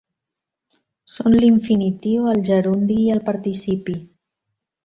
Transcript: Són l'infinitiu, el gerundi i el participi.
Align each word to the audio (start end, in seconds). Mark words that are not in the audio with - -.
Són 1.15 1.35
l'infinitiu, 1.43 2.25
el 2.33 2.43
gerundi 2.49 2.99
i 3.05 3.07
el 3.19 3.25
participi. 3.31 3.99